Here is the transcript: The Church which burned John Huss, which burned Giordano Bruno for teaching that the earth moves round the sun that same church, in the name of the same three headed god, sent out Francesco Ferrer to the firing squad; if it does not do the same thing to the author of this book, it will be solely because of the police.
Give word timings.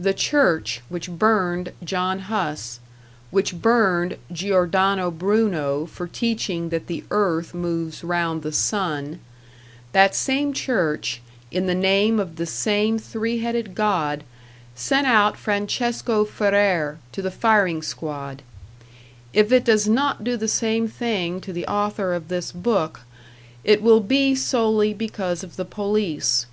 The 0.00 0.12
Church 0.14 0.80
which 0.88 1.08
burned 1.16 1.74
John 1.84 2.18
Huss, 2.26 2.80
which 3.30 3.62
burned 3.62 4.16
Giordano 4.32 5.12
Bruno 5.12 5.86
for 5.86 6.08
teaching 6.08 6.70
that 6.70 6.88
the 6.88 7.04
earth 7.12 7.54
moves 7.54 8.02
round 8.02 8.42
the 8.42 8.50
sun 8.50 9.20
that 9.92 10.12
same 10.16 10.52
church, 10.54 11.20
in 11.52 11.66
the 11.66 11.74
name 11.76 12.18
of 12.18 12.34
the 12.34 12.46
same 12.46 12.98
three 12.98 13.38
headed 13.38 13.76
god, 13.76 14.24
sent 14.74 15.06
out 15.06 15.36
Francesco 15.36 16.24
Ferrer 16.24 16.98
to 17.12 17.22
the 17.22 17.30
firing 17.30 17.80
squad; 17.80 18.42
if 19.32 19.52
it 19.52 19.62
does 19.64 19.86
not 19.86 20.24
do 20.24 20.36
the 20.36 20.48
same 20.48 20.88
thing 20.88 21.40
to 21.40 21.52
the 21.52 21.68
author 21.68 22.12
of 22.12 22.26
this 22.26 22.50
book, 22.50 23.02
it 23.62 23.82
will 23.82 24.00
be 24.00 24.34
solely 24.34 24.92
because 24.92 25.44
of 25.44 25.54
the 25.54 25.64
police. 25.64 26.46